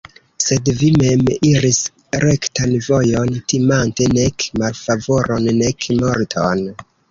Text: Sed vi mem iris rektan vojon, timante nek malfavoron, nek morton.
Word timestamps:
Sed 0.43 0.69
vi 0.77 0.87
mem 1.01 1.27
iris 1.49 1.81
rektan 2.23 2.73
vojon, 2.87 3.37
timante 3.55 4.09
nek 4.17 4.49
malfavoron, 4.65 5.49
nek 5.63 5.89
morton. 6.03 6.69